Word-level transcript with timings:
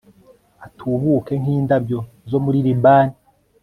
atubuke 0.65 1.33
nk'indabyo 1.41 1.99
zo 2.29 2.39
muri 2.45 2.57
libani 2.67 3.13